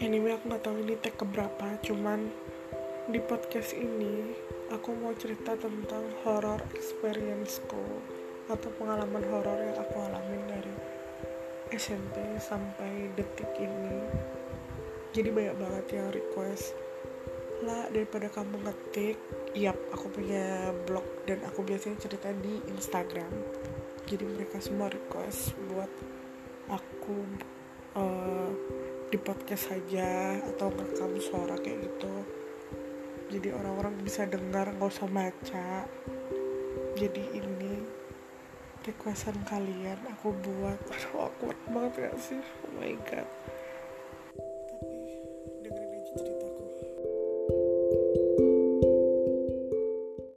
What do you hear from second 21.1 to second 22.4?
dan aku biasanya cerita